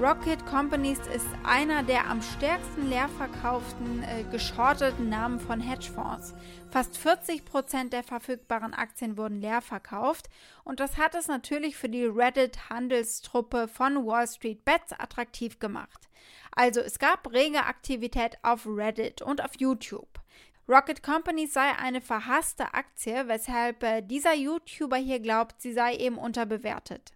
Rocket 0.00 0.46
Companies 0.46 0.98
ist 1.14 1.26
einer 1.44 1.82
der 1.82 2.08
am 2.08 2.22
stärksten 2.22 2.88
leer 2.88 3.10
verkauften 3.18 4.02
äh, 4.02 4.24
geschorteten 4.32 5.10
Namen 5.10 5.38
von 5.38 5.60
Hedgefonds. 5.60 6.32
Fast 6.70 6.96
40 6.96 7.44
Prozent 7.44 7.92
der 7.92 8.02
verfügbaren 8.02 8.72
Aktien 8.72 9.18
wurden 9.18 9.42
leer 9.42 9.60
verkauft 9.60 10.30
und 10.64 10.80
das 10.80 10.96
hat 10.96 11.14
es 11.14 11.28
natürlich 11.28 11.76
für 11.76 11.90
die 11.90 12.06
Reddit-Handelstruppe 12.06 13.68
von 13.68 14.06
Wall 14.06 14.26
Street 14.26 14.64
Bets 14.64 14.92
attraktiv 14.98 15.58
gemacht. 15.58 16.08
Also 16.52 16.80
es 16.80 16.98
gab 16.98 17.30
rege 17.30 17.66
Aktivität 17.66 18.38
auf 18.40 18.66
Reddit 18.66 19.20
und 19.20 19.44
auf 19.44 19.52
YouTube. 19.58 20.18
Rocket 20.66 21.02
Companies 21.02 21.52
sei 21.52 21.72
eine 21.78 22.00
verhasste 22.00 22.72
Aktie, 22.72 23.28
weshalb 23.28 23.82
äh, 23.82 24.00
dieser 24.00 24.32
YouTuber 24.32 24.96
hier 24.96 25.20
glaubt, 25.20 25.60
sie 25.60 25.74
sei 25.74 25.94
eben 25.96 26.16
unterbewertet. 26.16 27.12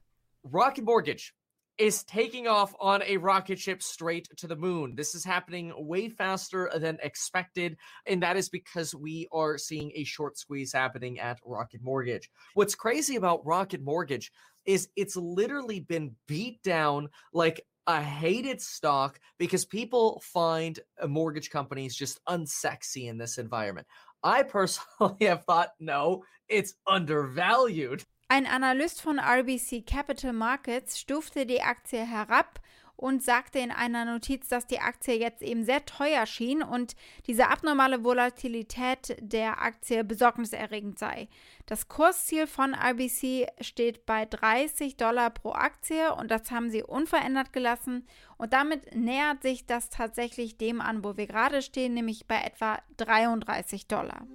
Rocket 0.52 0.84
Mortgage 0.84 1.32
is 1.78 2.04
taking 2.04 2.46
off 2.46 2.74
on 2.80 3.02
a 3.02 3.16
rocket 3.16 3.58
ship 3.58 3.82
straight 3.82 4.28
to 4.36 4.46
the 4.46 4.56
moon. 4.56 4.94
This 4.94 5.14
is 5.14 5.24
happening 5.24 5.72
way 5.76 6.08
faster 6.08 6.70
than 6.74 6.98
expected, 7.02 7.76
and 8.06 8.22
that 8.22 8.36
is 8.36 8.48
because 8.48 8.94
we 8.94 9.28
are 9.32 9.58
seeing 9.58 9.90
a 9.94 10.04
short 10.04 10.38
squeeze 10.38 10.72
happening 10.72 11.18
at 11.18 11.40
Rocket 11.44 11.82
Mortgage. 11.82 12.30
What's 12.54 12.74
crazy 12.74 13.16
about 13.16 13.44
Rocket 13.44 13.82
Mortgage 13.82 14.30
is 14.64 14.88
it's 14.96 15.16
literally 15.16 15.80
been 15.80 16.14
beat 16.26 16.62
down 16.62 17.08
like 17.32 17.64
a 17.86 18.00
hated 18.00 18.60
stock 18.60 19.18
because 19.38 19.64
people 19.64 20.22
find 20.24 20.80
uh, 21.00 21.06
mortgage 21.06 21.50
companies 21.50 21.94
just 21.94 22.18
unsexy 22.28 23.08
in 23.08 23.18
this 23.18 23.38
environment. 23.38 23.86
I 24.22 24.42
personally 24.42 25.16
have 25.26 25.44
thought, 25.44 25.70
no, 25.78 26.24
it's 26.48 26.74
undervalued. 26.86 28.04
Ein 28.28 28.46
Analyst 28.46 29.02
von 29.02 29.18
RBC 29.18 29.86
Capital 29.86 30.32
Markets 30.32 30.98
stufte 30.98 31.44
die 31.44 31.60
Aktie 31.60 32.04
herab 32.04 32.60
und 32.96 33.22
sagte 33.22 33.58
in 33.58 33.70
einer 33.70 34.04
Notiz, 34.04 34.48
dass 34.48 34.66
die 34.66 34.78
Aktie 34.78 35.18
jetzt 35.18 35.42
eben 35.42 35.64
sehr 35.64 35.84
teuer 35.84 36.24
schien 36.26 36.62
und 36.62 36.96
diese 37.26 37.48
abnormale 37.48 38.02
Volatilität 38.02 39.16
der 39.20 39.60
Aktie 39.60 40.04
besorgniserregend 40.04 40.98
sei. 40.98 41.28
Das 41.66 41.88
Kursziel 41.88 42.46
von 42.46 42.72
RBC 42.72 43.48
steht 43.60 44.06
bei 44.06 44.24
30 44.24 44.96
Dollar 44.96 45.30
pro 45.30 45.52
Aktie 45.52 46.14
und 46.14 46.30
das 46.30 46.50
haben 46.50 46.70
sie 46.70 46.82
unverändert 46.82 47.52
gelassen 47.52 48.06
und 48.38 48.52
damit 48.52 48.94
nähert 48.94 49.42
sich 49.42 49.66
das 49.66 49.90
tatsächlich 49.90 50.56
dem 50.56 50.80
an, 50.80 51.04
wo 51.04 51.16
wir 51.16 51.26
gerade 51.26 51.62
stehen, 51.62 51.94
nämlich 51.94 52.26
bei 52.26 52.40
etwa 52.40 52.78
33 52.96 53.86
Dollar. 53.86 54.26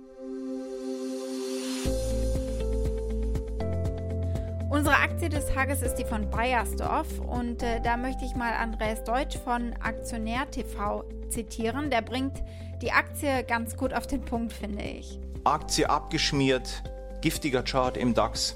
Unsere 4.69 4.97
Aktie 4.97 5.29
des 5.29 5.47
Tages 5.47 5.81
ist 5.81 5.95
die 5.95 6.05
von 6.05 6.29
Bayersdorf 6.29 7.19
und 7.21 7.63
äh, 7.63 7.81
da 7.81 7.97
möchte 7.97 8.23
ich 8.23 8.35
mal 8.35 8.53
Andreas 8.53 9.03
Deutsch 9.03 9.35
von 9.39 9.73
Aktionär 9.81 10.49
TV 10.51 11.03
zitieren. 11.29 11.89
Der 11.89 12.03
bringt 12.03 12.43
die 12.83 12.91
Aktie 12.91 13.43
ganz 13.45 13.75
gut 13.75 13.95
auf 13.95 14.05
den 14.05 14.21
Punkt, 14.21 14.53
finde 14.53 14.83
ich. 14.83 15.19
Aktie 15.43 15.89
abgeschmiert, 15.89 16.83
giftiger 17.21 17.63
Chart 17.63 17.97
im 17.97 18.13
DAX. 18.13 18.55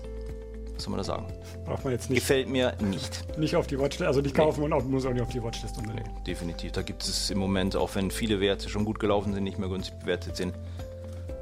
Was 0.75 0.84
soll 0.84 0.91
man 0.91 1.00
da 1.00 1.03
sagen? 1.03 1.25
Braucht 1.65 1.84
man 1.84 1.93
jetzt 1.93 2.12
nicht. 2.12 2.20
Gefällt 2.20 2.48
mir 2.48 2.75
nicht. 2.79 3.38
Nicht 3.39 3.55
auf 3.55 3.65
die 3.65 3.79
Watchlist, 3.79 4.03
also 4.03 4.22
nicht 4.22 4.36
kaufen 4.36 4.60
nee. 4.60 4.65
und 4.67 4.74
auch, 4.74 4.84
muss 4.84 5.08
auch 5.08 5.13
nicht 5.13 5.24
auf 5.24 5.29
die 5.29 5.41
Watchlist 5.41 5.79
unbedingt. 5.79 6.08
Nee, 6.13 6.24
definitiv. 6.27 6.74
Da 6.74 6.84
gibt 6.84 7.01
es 7.01 7.32
im 7.32 7.39
Moment, 7.39 7.75
auch 7.75 7.96
wenn 7.96 8.12
viele 8.12 8.39
Werte 8.39 8.70
schon 8.70 8.86
gut 8.86 9.00
gelaufen 9.00 9.34
sind, 9.34 9.43
nicht 9.43 9.58
mehr 9.58 9.70
günstig 9.70 9.98
bewertet 9.98 10.36
sind, 10.36 10.53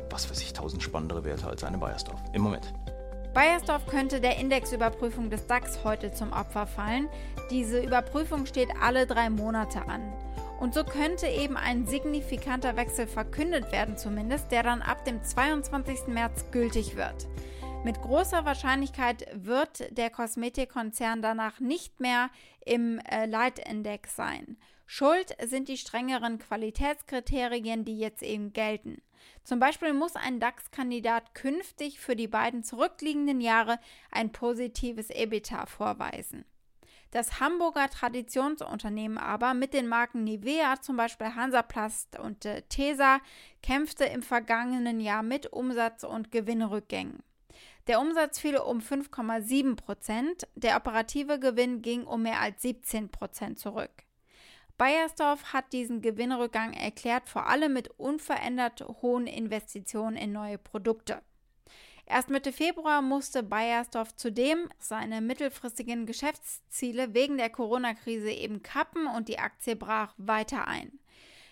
was 0.09 0.29
weiß 0.29 0.41
ich, 0.41 0.53
tausend 0.53 0.81
spannendere 0.81 1.25
Werte 1.25 1.47
als 1.47 1.65
eine 1.65 1.77
Bayersdorf. 1.77 2.21
Im 2.31 2.41
Moment. 2.41 2.73
Bayersdorf 3.33 3.87
könnte 3.87 4.19
der 4.19 4.37
Indexüberprüfung 4.39 5.29
des 5.29 5.47
DAX 5.47 5.85
heute 5.85 6.11
zum 6.11 6.33
Opfer 6.33 6.67
fallen. 6.67 7.07
Diese 7.49 7.81
Überprüfung 7.81 8.45
steht 8.45 8.69
alle 8.81 9.07
drei 9.07 9.29
Monate 9.29 9.87
an. 9.87 10.01
Und 10.59 10.73
so 10.73 10.83
könnte 10.83 11.27
eben 11.27 11.55
ein 11.55 11.87
signifikanter 11.87 12.75
Wechsel 12.75 13.07
verkündet 13.07 13.71
werden, 13.71 13.97
zumindest, 13.97 14.51
der 14.51 14.63
dann 14.63 14.81
ab 14.81 15.05
dem 15.05 15.23
22. 15.23 16.07
März 16.07 16.51
gültig 16.51 16.97
wird. 16.97 17.27
Mit 17.85 18.01
großer 18.01 18.43
Wahrscheinlichkeit 18.43 19.25
wird 19.33 19.97
der 19.97 20.09
Kosmetikkonzern 20.09 21.21
danach 21.21 21.61
nicht 21.61 22.01
mehr 22.01 22.29
im 22.65 22.99
äh, 22.99 23.25
Leitindex 23.27 24.13
sein. 24.15 24.57
Schuld 24.85 25.35
sind 25.41 25.69
die 25.69 25.77
strengeren 25.77 26.37
Qualitätskriterien, 26.37 27.85
die 27.85 27.97
jetzt 27.97 28.23
eben 28.23 28.51
gelten. 28.51 29.01
Zum 29.43 29.59
Beispiel 29.59 29.93
muss 29.93 30.15
ein 30.15 30.39
DAX-Kandidat 30.39 31.33
künftig 31.33 31.99
für 31.99 32.15
die 32.15 32.27
beiden 32.27 32.63
zurückliegenden 32.63 33.41
Jahre 33.41 33.79
ein 34.11 34.31
positives 34.31 35.09
EBITDA 35.09 35.65
vorweisen. 35.65 36.45
Das 37.11 37.41
Hamburger 37.41 37.89
Traditionsunternehmen 37.89 39.17
aber 39.17 39.53
mit 39.53 39.73
den 39.73 39.87
Marken 39.87 40.23
Nivea, 40.23 40.79
zum 40.81 40.95
Beispiel 40.95 41.35
Hansaplast 41.35 42.17
und 42.17 42.45
äh, 42.45 42.61
Tesa, 42.69 43.19
kämpfte 43.61 44.05
im 44.05 44.23
vergangenen 44.23 45.01
Jahr 45.01 45.21
mit 45.21 45.51
Umsatz- 45.51 46.05
und 46.05 46.31
Gewinnrückgängen. 46.31 47.21
Der 47.87 47.99
Umsatz 47.99 48.39
fiel 48.39 48.57
um 48.57 48.79
5,7 48.79 49.75
Prozent, 49.75 50.47
der 50.55 50.77
operative 50.77 51.37
Gewinn 51.37 51.81
ging 51.81 52.05
um 52.05 52.21
mehr 52.21 52.39
als 52.39 52.61
17 52.61 53.09
Prozent 53.09 53.59
zurück. 53.59 53.91
Bayersdorf 54.81 55.53
hat 55.53 55.73
diesen 55.73 56.01
Gewinnrückgang 56.01 56.73
erklärt, 56.73 57.29
vor 57.29 57.45
allem 57.45 57.73
mit 57.73 57.89
unverändert 57.99 58.83
hohen 59.03 59.27
Investitionen 59.27 60.17
in 60.17 60.31
neue 60.31 60.57
Produkte. 60.57 61.21
Erst 62.07 62.31
Mitte 62.31 62.51
Februar 62.51 63.03
musste 63.03 63.43
Bayersdorf 63.43 64.15
zudem 64.15 64.67
seine 64.79 65.21
mittelfristigen 65.21 66.07
Geschäftsziele 66.07 67.13
wegen 67.13 67.37
der 67.37 67.51
Corona-Krise 67.51 68.31
eben 68.31 68.63
kappen 68.63 69.05
und 69.05 69.27
die 69.27 69.37
Aktie 69.37 69.75
brach 69.75 70.15
weiter 70.17 70.67
ein. 70.67 70.99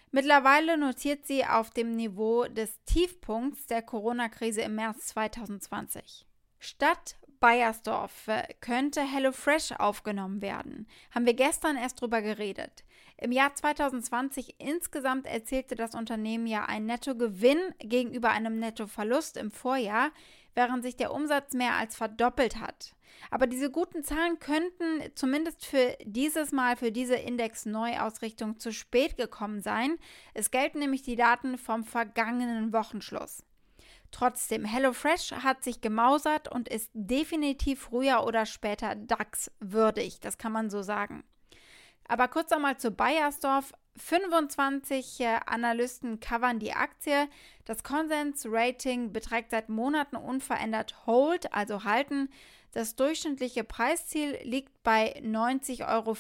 Mittlerweile 0.10 0.76
notiert 0.76 1.28
sie 1.28 1.46
auf 1.46 1.70
dem 1.70 1.96
Niveau 1.96 2.46
des 2.46 2.84
Tiefpunkts 2.86 3.68
der 3.68 3.84
Corona-Krise 3.84 4.62
im 4.62 4.74
März 4.74 5.06
2020. 5.10 6.26
Statt 6.58 7.16
Bayersdorf 7.40 8.28
könnte 8.60 9.02
HelloFresh 9.02 9.74
aufgenommen 9.74 10.42
werden. 10.42 10.88
Haben 11.12 11.28
wir 11.28 11.36
gestern 11.36 11.78
erst 11.78 12.02
drüber 12.02 12.24
geredet. 12.24 12.84
Im 13.22 13.34
Jahr 13.34 13.54
2020 13.54 14.56
insgesamt 14.60 15.28
erzielte 15.28 15.76
das 15.76 15.94
Unternehmen 15.94 16.48
ja 16.48 16.64
einen 16.66 16.86
Nettogewinn 16.86 17.60
gegenüber 17.80 18.30
einem 18.30 18.60
Nettoverlust 18.60 19.36
im 19.36 19.52
Vorjahr, 19.52 20.12
während 20.56 20.84
sich 20.84 20.96
der 20.96 21.14
Umsatz 21.14 21.54
mehr 21.54 21.74
als 21.74 21.98
verdoppelt 21.98 22.62
hat. 22.62 22.96
Aber 23.30 23.46
diese 23.46 23.70
guten 23.72 24.06
Zahlen 24.06 24.40
könnten 24.40 25.02
zumindest 25.16 25.66
für 25.66 25.98
dieses 26.06 26.54
Mal, 26.54 26.78
für 26.78 26.94
diese 26.94 27.16
Index-Neuausrichtung 27.16 28.58
zu 28.58 28.72
spät 28.72 29.18
gekommen 29.18 29.62
sein. 29.62 29.98
Es 30.34 30.50
gelten 30.50 30.80
nämlich 30.80 31.02
die 31.02 31.18
Daten 31.18 31.58
vom 31.58 31.84
vergangenen 31.84 32.72
Wochenschluss. 32.72 33.44
Trotzdem, 34.12 34.64
HelloFresh 34.64 35.34
hat 35.44 35.66
sich 35.66 35.82
gemausert 35.82 36.50
und 36.50 36.70
ist 36.70 36.90
definitiv 36.94 37.82
früher 37.82 38.24
oder 38.24 38.46
später 38.46 38.96
DAX 38.96 39.52
würdig, 39.60 40.22
das 40.22 40.38
kann 40.38 40.54
man 40.54 40.70
so 40.70 40.82
sagen. 40.82 41.26
Aber 42.10 42.28
kurz 42.28 42.52
einmal 42.52 42.78
zu 42.78 42.92
Bayersdorf. 42.92 43.72
25 43.96 45.20
äh, 45.20 45.40
Analysten 45.46 46.20
covern 46.20 46.60
die 46.60 46.74
Aktie. 46.74 47.28
Das 47.66 47.84
Konsens-Rating 47.84 49.12
beträgt 49.12 49.52
seit 49.52 49.70
Monaten 49.70 50.16
unverändert 50.16 51.06
Hold, 51.06 51.54
also 51.54 51.84
halten. 51.84 52.30
Das 52.72 52.96
durchschnittliche 52.96 53.64
Preisziel 53.64 54.38
liegt 54.44 54.84
bei 54.84 55.20
90,34 55.22 55.88
Euro. 55.88 56.16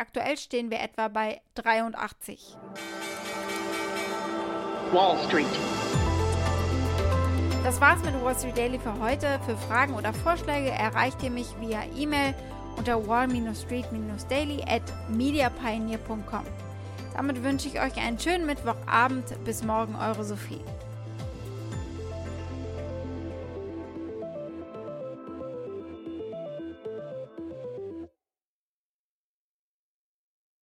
Aktuell 0.00 0.38
stehen 0.38 0.70
wir 0.70 0.80
etwa 0.80 1.08
bei 1.08 1.40
83. 1.54 2.56
Wall 4.92 5.18
Street. 5.26 5.46
Das 7.62 7.80
war's 7.80 8.02
mit 8.02 8.14
Wall 8.22 8.34
Street 8.34 8.56
Daily 8.56 8.78
für 8.78 8.98
heute. 9.00 9.38
Für 9.44 9.56
Fragen 9.56 9.94
oder 9.94 10.14
Vorschläge 10.14 10.70
erreicht 10.70 11.22
ihr 11.22 11.30
mich 11.30 11.48
via 11.60 11.82
E-Mail 11.96 12.34
unter 12.76 12.98
wall-street-daily 12.98 14.62
at 14.66 14.82
mediapioneer.com. 15.10 16.44
Damit 17.14 17.42
wünsche 17.42 17.68
ich 17.68 17.80
euch 17.80 17.96
einen 17.96 18.18
schönen 18.18 18.46
Mittwochabend. 18.46 19.44
Bis 19.44 19.62
morgen, 19.64 19.94
eure 19.96 20.24
Sophie. 20.24 20.60